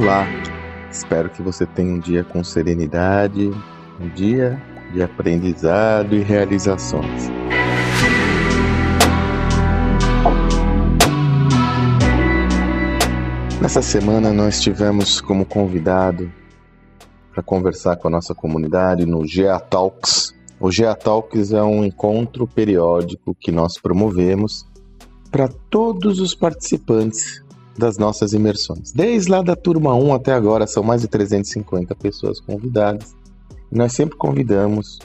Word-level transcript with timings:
Olá, 0.00 0.28
espero 0.92 1.28
que 1.28 1.42
você 1.42 1.66
tenha 1.66 1.92
um 1.92 1.98
dia 1.98 2.22
com 2.22 2.44
serenidade, 2.44 3.50
um 4.00 4.08
dia 4.10 4.62
de 4.92 5.02
aprendizado 5.02 6.14
e 6.14 6.20
realizações. 6.20 7.28
Nessa 13.60 13.82
semana 13.82 14.32
nós 14.32 14.60
tivemos 14.60 15.20
como 15.20 15.44
convidado 15.44 16.30
para 17.32 17.42
conversar 17.42 17.96
com 17.96 18.06
a 18.06 18.10
nossa 18.12 18.36
comunidade 18.36 19.04
no 19.04 19.26
GEA 19.26 19.58
Talks. 19.58 20.32
O 20.60 20.70
GEA 20.70 20.94
Talks 20.94 21.52
é 21.52 21.62
um 21.64 21.84
encontro 21.84 22.46
periódico 22.46 23.34
que 23.34 23.50
nós 23.50 23.76
promovemos 23.80 24.64
para 25.32 25.48
todos 25.48 26.20
os 26.20 26.36
participantes 26.36 27.42
das 27.78 27.96
nossas 27.96 28.32
imersões. 28.32 28.92
Desde 28.92 29.30
lá 29.30 29.40
da 29.40 29.54
turma 29.54 29.94
1 29.94 30.14
até 30.14 30.32
agora, 30.32 30.66
são 30.66 30.82
mais 30.82 31.02
de 31.02 31.08
350 31.08 31.94
pessoas 31.94 32.40
convidadas. 32.40 33.14
Nós 33.70 33.92
sempre 33.92 34.16
convidamos 34.16 34.98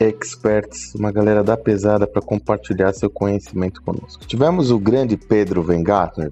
experts, 0.00 0.94
uma 0.94 1.12
galera 1.12 1.44
da 1.44 1.56
pesada 1.56 2.06
para 2.06 2.22
compartilhar 2.22 2.92
seu 2.92 3.10
conhecimento 3.10 3.82
conosco. 3.82 4.26
Tivemos 4.26 4.70
o 4.70 4.78
grande 4.78 5.16
Pedro 5.16 5.62
Vengartner. 5.62 6.30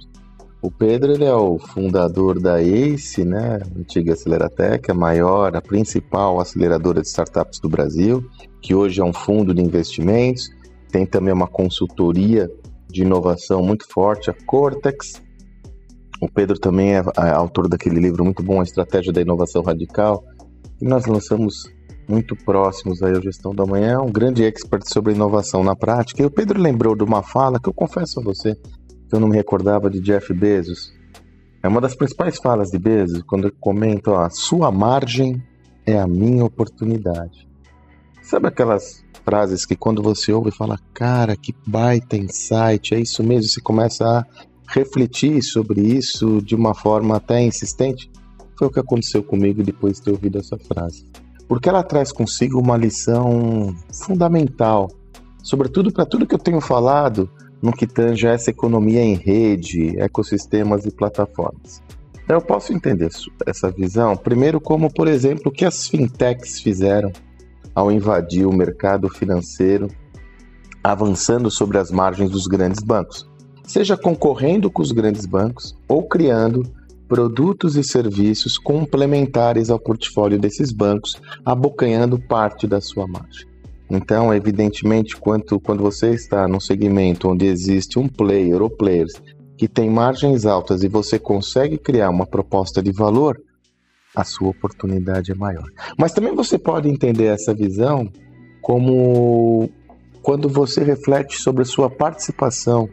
O 0.60 0.70
Pedro 0.70 1.12
ele 1.12 1.24
é 1.24 1.34
o 1.34 1.58
fundador 1.58 2.40
da 2.40 2.60
ACE, 2.60 3.24
né, 3.24 3.60
antiga 3.76 4.12
Aceleratec, 4.12 4.90
a 4.90 4.94
maior, 4.94 5.56
a 5.56 5.60
principal 5.60 6.40
aceleradora 6.40 7.02
de 7.02 7.08
startups 7.08 7.58
do 7.58 7.68
Brasil, 7.68 8.24
que 8.60 8.74
hoje 8.74 9.00
é 9.00 9.04
um 9.04 9.12
fundo 9.12 9.52
de 9.52 9.60
investimentos. 9.60 10.50
Tem 10.90 11.04
também 11.04 11.34
uma 11.34 11.48
consultoria 11.48 12.48
de 12.88 13.02
inovação 13.02 13.60
muito 13.62 13.88
forte, 13.88 14.30
a 14.30 14.34
Cortex, 14.46 15.20
o 16.22 16.28
Pedro 16.28 16.56
também 16.56 16.94
é, 16.94 17.02
é 17.18 17.30
autor 17.30 17.68
daquele 17.68 17.98
livro 17.98 18.24
muito 18.24 18.44
bom, 18.44 18.60
A 18.60 18.62
Estratégia 18.62 19.12
da 19.12 19.20
Inovação 19.20 19.60
Radical. 19.60 20.24
E 20.80 20.84
nós 20.84 21.04
lançamos 21.04 21.64
muito 22.08 22.36
próximos 22.36 23.02
aí 23.02 23.20
Gestão 23.20 23.52
da 23.52 23.66
Manhã, 23.66 24.00
um 24.00 24.12
grande 24.12 24.44
expert 24.44 24.84
sobre 24.86 25.14
inovação 25.14 25.64
na 25.64 25.74
prática. 25.74 26.22
E 26.22 26.24
o 26.24 26.30
Pedro 26.30 26.60
lembrou 26.60 26.94
de 26.94 27.02
uma 27.02 27.24
fala 27.24 27.58
que 27.58 27.68
eu 27.68 27.74
confesso 27.74 28.20
a 28.20 28.22
você 28.22 28.54
que 28.54 29.16
eu 29.16 29.18
não 29.18 29.26
me 29.26 29.36
recordava 29.36 29.90
de 29.90 30.00
Jeff 30.00 30.32
Bezos. 30.32 30.92
É 31.60 31.66
uma 31.66 31.80
das 31.80 31.96
principais 31.96 32.38
falas 32.38 32.70
de 32.70 32.78
Bezos, 32.78 33.24
quando 33.24 33.48
ele 33.48 33.56
comenta, 33.58 34.12
ó, 34.12 34.20
a 34.20 34.30
sua 34.30 34.70
margem 34.70 35.42
é 35.84 35.98
a 35.98 36.06
minha 36.06 36.44
oportunidade. 36.44 37.48
Sabe 38.22 38.46
aquelas 38.46 39.04
frases 39.24 39.66
que 39.66 39.74
quando 39.74 40.00
você 40.00 40.32
ouve 40.32 40.52
fala, 40.52 40.78
cara, 40.94 41.36
que 41.36 41.52
baita 41.66 42.16
insight, 42.16 42.94
é 42.94 43.00
isso 43.00 43.24
mesmo, 43.24 43.50
você 43.50 43.60
começa 43.60 44.04
a 44.06 44.26
refletir 44.72 45.42
sobre 45.42 45.80
isso 45.80 46.40
de 46.40 46.54
uma 46.54 46.74
forma 46.74 47.16
até 47.16 47.42
insistente, 47.42 48.10
foi 48.58 48.68
o 48.68 48.70
que 48.70 48.80
aconteceu 48.80 49.22
comigo 49.22 49.62
depois 49.62 49.96
de 49.96 50.02
ter 50.02 50.10
ouvido 50.10 50.38
essa 50.38 50.56
frase. 50.58 51.06
Porque 51.46 51.68
ela 51.68 51.82
traz 51.82 52.10
consigo 52.10 52.58
uma 52.58 52.76
lição 52.76 53.74
fundamental, 53.92 54.90
sobretudo 55.42 55.92
para 55.92 56.06
tudo 56.06 56.26
que 56.26 56.34
eu 56.34 56.38
tenho 56.38 56.60
falado 56.60 57.28
no 57.60 57.72
que 57.72 57.86
tange 57.86 58.26
essa 58.26 58.50
economia 58.50 59.02
em 59.02 59.14
rede, 59.14 59.98
ecossistemas 60.00 60.84
e 60.86 60.90
plataformas. 60.90 61.82
Então, 62.24 62.36
eu 62.36 62.42
posso 62.42 62.72
entender 62.72 63.10
essa 63.46 63.70
visão, 63.70 64.16
primeiro, 64.16 64.60
como, 64.60 64.92
por 64.92 65.06
exemplo, 65.06 65.44
o 65.46 65.52
que 65.52 65.64
as 65.64 65.86
fintechs 65.86 66.60
fizeram 66.60 67.12
ao 67.74 67.90
invadir 67.90 68.46
o 68.46 68.52
mercado 68.52 69.08
financeiro, 69.08 69.88
avançando 70.82 71.50
sobre 71.50 71.78
as 71.78 71.90
margens 71.90 72.30
dos 72.30 72.46
grandes 72.46 72.82
bancos 72.82 73.31
seja 73.72 73.96
concorrendo 73.96 74.70
com 74.70 74.82
os 74.82 74.92
grandes 74.92 75.24
bancos 75.24 75.74
ou 75.88 76.06
criando 76.06 76.62
produtos 77.08 77.74
e 77.74 77.82
serviços 77.82 78.58
complementares 78.58 79.70
ao 79.70 79.78
portfólio 79.78 80.38
desses 80.38 80.70
bancos, 80.70 81.18
abocanhando 81.42 82.18
parte 82.18 82.66
da 82.66 82.82
sua 82.82 83.06
margem. 83.06 83.46
Então, 83.90 84.32
evidentemente, 84.32 85.16
quanto, 85.16 85.58
quando 85.58 85.82
você 85.82 86.10
está 86.10 86.46
num 86.46 86.60
segmento 86.60 87.30
onde 87.30 87.46
existe 87.46 87.98
um 87.98 88.06
player 88.06 88.60
ou 88.60 88.68
players 88.68 89.14
que 89.56 89.66
tem 89.66 89.88
margens 89.88 90.44
altas 90.44 90.82
e 90.82 90.88
você 90.88 91.18
consegue 91.18 91.78
criar 91.78 92.10
uma 92.10 92.26
proposta 92.26 92.82
de 92.82 92.92
valor, 92.92 93.40
a 94.14 94.22
sua 94.22 94.50
oportunidade 94.50 95.32
é 95.32 95.34
maior. 95.34 95.64
Mas 95.98 96.12
também 96.12 96.34
você 96.34 96.58
pode 96.58 96.90
entender 96.90 97.26
essa 97.26 97.54
visão 97.54 98.10
como 98.60 99.70
quando 100.20 100.46
você 100.46 100.84
reflete 100.84 101.38
sobre 101.38 101.62
a 101.62 101.66
sua 101.66 101.88
participação 101.88 102.86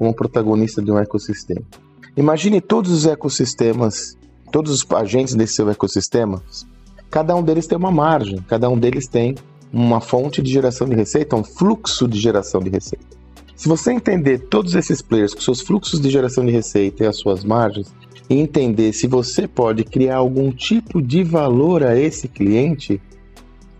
como 0.00 0.14
protagonista 0.14 0.80
de 0.80 0.90
um 0.90 0.98
ecossistema. 0.98 1.60
Imagine 2.16 2.58
todos 2.58 2.90
os 2.90 3.04
ecossistemas, 3.04 4.16
todos 4.50 4.72
os 4.72 4.86
agentes 4.92 5.34
desse 5.34 5.56
seu 5.56 5.68
ecossistema, 5.68 6.42
cada 7.10 7.36
um 7.36 7.42
deles 7.42 7.66
tem 7.66 7.76
uma 7.76 7.90
margem, 7.90 8.38
cada 8.48 8.70
um 8.70 8.78
deles 8.78 9.06
tem 9.06 9.34
uma 9.70 10.00
fonte 10.00 10.40
de 10.40 10.50
geração 10.50 10.88
de 10.88 10.96
receita, 10.96 11.36
um 11.36 11.44
fluxo 11.44 12.08
de 12.08 12.18
geração 12.18 12.62
de 12.62 12.70
receita. 12.70 13.04
Se 13.54 13.68
você 13.68 13.92
entender 13.92 14.38
todos 14.38 14.74
esses 14.74 15.02
players 15.02 15.34
com 15.34 15.42
seus 15.42 15.60
fluxos 15.60 16.00
de 16.00 16.08
geração 16.08 16.46
de 16.46 16.50
receita 16.50 17.04
e 17.04 17.06
as 17.06 17.18
suas 17.18 17.44
margens, 17.44 17.92
e 18.30 18.38
entender 18.38 18.94
se 18.94 19.06
você 19.06 19.46
pode 19.46 19.84
criar 19.84 20.16
algum 20.16 20.50
tipo 20.50 21.02
de 21.02 21.22
valor 21.22 21.84
a 21.84 21.94
esse 21.94 22.26
cliente, 22.26 22.98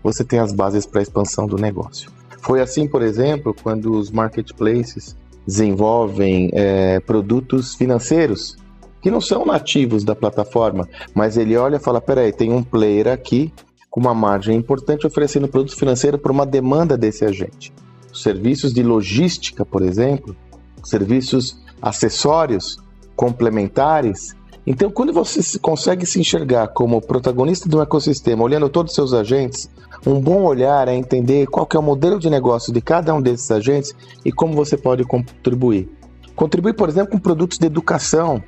você 0.03 0.23
tem 0.23 0.37
as 0.37 0.53
bases 0.53 0.85
para 0.85 0.99
a 0.99 1.03
expansão 1.03 1.47
do 1.47 1.57
negócio. 1.57 2.11
Foi 2.41 2.61
assim, 2.61 2.87
por 2.87 3.01
exemplo, 3.01 3.55
quando 3.63 3.91
os 3.97 4.11
marketplaces 4.11 5.15
desenvolvem 5.45 6.49
é, 6.53 6.99
produtos 6.99 7.75
financeiros 7.75 8.55
que 9.01 9.09
não 9.09 9.19
são 9.19 9.45
nativos 9.45 10.03
da 10.03 10.15
plataforma, 10.15 10.87
mas 11.13 11.35
ele 11.35 11.57
olha 11.57 11.77
e 11.77 11.79
fala: 11.79 11.99
peraí, 11.99 12.31
tem 12.31 12.51
um 12.51 12.63
player 12.63 13.07
aqui 13.07 13.51
com 13.89 13.99
uma 13.99 14.13
margem 14.13 14.55
importante 14.55 15.05
oferecendo 15.05 15.47
produto 15.47 15.75
financeiro 15.75 16.17
para 16.17 16.31
uma 16.31 16.45
demanda 16.45 16.97
desse 16.97 17.25
agente. 17.25 17.73
serviços 18.13 18.73
de 18.73 18.83
logística, 18.83 19.65
por 19.65 19.81
exemplo, 19.81 20.35
serviços 20.83 21.59
acessórios 21.81 22.77
complementares. 23.15 24.35
Então, 24.65 24.91
quando 24.91 25.11
você 25.11 25.57
consegue 25.59 26.05
se 26.05 26.19
enxergar 26.19 26.67
como 26.67 27.01
protagonista 27.01 27.67
de 27.67 27.75
um 27.75 27.81
ecossistema, 27.81 28.43
olhando 28.43 28.69
todos 28.69 28.91
os 28.91 28.95
seus 28.95 29.13
agentes, 29.13 29.69
um 30.05 30.19
bom 30.19 30.43
olhar 30.43 30.87
é 30.87 30.95
entender 30.95 31.47
qual 31.47 31.67
é 31.73 31.77
o 31.77 31.81
modelo 31.81 32.19
de 32.19 32.29
negócio 32.29 32.71
de 32.71 32.79
cada 32.79 33.13
um 33.13 33.21
desses 33.21 33.49
agentes 33.49 33.93
e 34.23 34.31
como 34.31 34.53
você 34.53 34.77
pode 34.77 35.03
contribuir. 35.03 35.89
Contribuir, 36.35 36.73
por 36.73 36.89
exemplo, 36.89 37.11
com 37.11 37.19
produtos 37.19 37.57
de 37.57 37.65
educação. 37.65 38.41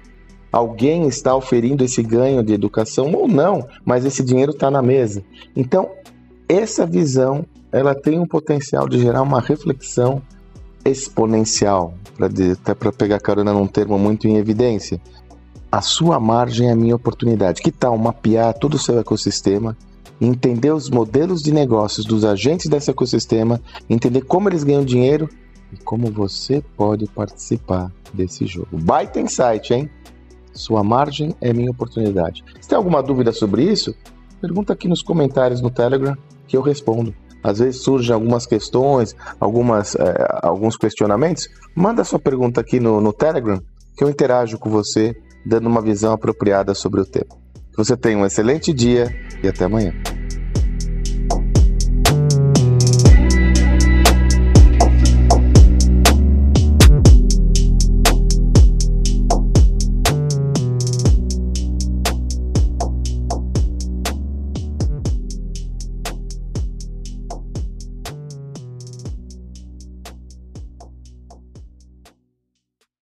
Alguém 0.52 1.08
está 1.08 1.36
oferindo 1.36 1.84
esse 1.84 2.04
ganho 2.04 2.44
de 2.44 2.54
educação 2.54 3.12
ou 3.12 3.28
não, 3.28 3.68
mas 3.84 4.06
esse 4.06 4.24
dinheiro 4.24 4.52
está 4.52 4.70
na 4.70 4.84
mesa. 4.84 5.24
Então, 5.56 5.90
essa 6.48 6.86
visão 6.86 7.44
ela 7.72 7.96
tem 7.96 8.20
um 8.20 8.28
potencial 8.28 8.88
de 8.88 9.00
gerar 9.00 9.24
uma 9.24 9.42
reflexão 9.42 10.22
exponencial, 10.86 11.96
para 12.80 12.92
pegar 12.92 13.20
carona 13.20 13.52
num 13.54 13.66
termo 13.66 13.98
muito 13.98 14.28
em 14.28 14.38
evidência. 14.38 15.02
A 15.74 15.82
sua 15.82 16.20
margem 16.20 16.70
é 16.70 16.72
a 16.72 16.76
minha 16.76 16.96
oportunidade. 16.96 17.60
Que 17.60 17.72
tal 17.72 17.98
mapear 17.98 18.54
todo 18.54 18.76
o 18.76 18.80
seu 18.80 19.00
ecossistema 19.00 19.76
entender 20.22 20.72
os 20.72 20.88
modelos 20.88 21.42
de 21.42 21.52
negócios 21.52 22.06
dos 22.06 22.24
agentes 22.24 22.70
desse 22.70 22.92
ecossistema, 22.92 23.60
entender 23.90 24.22
como 24.22 24.48
eles 24.48 24.64
ganham 24.64 24.86
dinheiro 24.86 25.28
e 25.72 25.78
como 25.78 26.12
você 26.12 26.64
pode 26.78 27.08
participar 27.08 27.92
desse 28.14 28.46
jogo. 28.46 28.78
Baita 28.78 29.20
insight, 29.20 29.74
hein? 29.74 29.90
Sua 30.54 30.84
margem 30.84 31.36
é 31.42 31.52
minha 31.52 31.72
oportunidade. 31.72 32.46
Se 32.62 32.70
tem 32.70 32.78
alguma 32.78 33.02
dúvida 33.02 33.32
sobre 33.32 33.64
isso, 33.64 33.96
pergunta 34.40 34.74
aqui 34.74 34.88
nos 34.88 35.02
comentários 35.02 35.60
no 35.60 35.72
Telegram 35.72 36.16
que 36.48 36.56
eu 36.56 36.62
respondo. 36.62 37.16
Às 37.44 37.58
vezes 37.58 37.82
surgem 37.82 38.14
algumas 38.14 38.46
questões, 38.46 39.16
algumas, 39.40 39.96
é, 39.96 40.40
alguns 40.44 40.78
questionamentos. 40.78 41.50
Manda 41.76 42.04
sua 42.04 42.20
pergunta 42.20 42.62
aqui 42.62 42.80
no, 42.80 43.02
no 43.02 43.12
Telegram 43.12 43.60
que 43.98 44.04
eu 44.04 44.10
interajo 44.10 44.60
com 44.60 44.70
você, 44.70 45.20
dando 45.46 45.68
uma 45.68 45.82
visão 45.82 46.14
apropriada 46.14 46.74
sobre 46.74 47.02
o 47.02 47.06
tema. 47.06 47.36
Que 47.72 47.78
você 47.78 47.98
tenha 47.98 48.18
um 48.18 48.26
excelente 48.26 48.72
dia 48.74 49.14
e 49.44 49.48
até 49.48 49.66
amanhã. 49.66 49.94